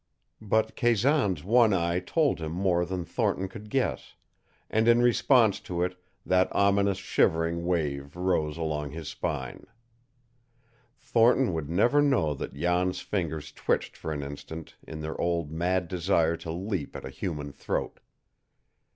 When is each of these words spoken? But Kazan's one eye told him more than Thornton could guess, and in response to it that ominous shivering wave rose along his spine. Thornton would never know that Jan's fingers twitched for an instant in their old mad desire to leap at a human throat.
But 0.41 0.75
Kazan's 0.75 1.43
one 1.43 1.75
eye 1.75 1.99
told 1.99 2.39
him 2.41 2.51
more 2.53 2.85
than 2.87 3.05
Thornton 3.05 3.47
could 3.47 3.69
guess, 3.69 4.15
and 4.67 4.87
in 4.87 4.99
response 5.03 5.59
to 5.59 5.83
it 5.83 5.95
that 6.25 6.47
ominous 6.55 6.97
shivering 6.97 7.67
wave 7.67 8.15
rose 8.15 8.57
along 8.57 8.89
his 8.89 9.09
spine. 9.09 9.67
Thornton 10.99 11.53
would 11.53 11.69
never 11.69 12.01
know 12.01 12.33
that 12.33 12.55
Jan's 12.55 13.01
fingers 13.01 13.51
twitched 13.51 13.95
for 13.95 14.11
an 14.11 14.23
instant 14.23 14.75
in 14.87 15.01
their 15.01 15.21
old 15.21 15.51
mad 15.51 15.87
desire 15.87 16.35
to 16.37 16.49
leap 16.51 16.95
at 16.95 17.05
a 17.05 17.11
human 17.11 17.51
throat. 17.51 17.99